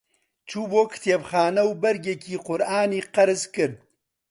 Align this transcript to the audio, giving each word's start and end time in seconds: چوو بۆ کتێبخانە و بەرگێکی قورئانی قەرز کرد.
چوو 0.49 0.65
بۆ 0.71 0.81
کتێبخانە 0.93 1.61
و 1.65 1.71
بەرگێکی 1.81 2.37
قورئانی 2.45 3.05
قەرز 3.13 3.43
کرد. 3.55 3.75